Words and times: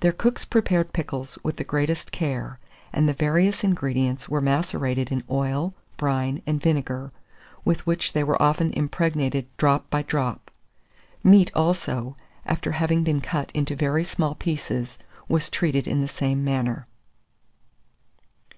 Their 0.00 0.12
cooks 0.12 0.44
prepared 0.44 0.92
pickles 0.92 1.38
with 1.42 1.56
the 1.56 1.64
greatest 1.64 2.12
care, 2.12 2.58
and 2.92 3.08
the 3.08 3.14
various 3.14 3.64
ingredients 3.64 4.28
were 4.28 4.42
macerated 4.42 5.10
in 5.10 5.24
oil, 5.30 5.72
brine, 5.96 6.42
and 6.46 6.60
vinegar, 6.60 7.10
with 7.64 7.86
which 7.86 8.12
they 8.12 8.22
were 8.22 8.36
often 8.42 8.70
impregnated 8.74 9.46
drop 9.56 9.88
by 9.88 10.02
drop. 10.02 10.50
Meat, 11.24 11.50
also, 11.54 12.18
after 12.44 12.72
having 12.72 13.02
been 13.02 13.22
cut 13.22 13.50
into 13.52 13.74
very 13.74 14.04
small 14.04 14.34
pieces, 14.34 14.98
was 15.26 15.48
treated 15.48 15.88
in 15.88 16.02
the 16.02 16.06
same 16.06 16.44
manner. 16.44 16.86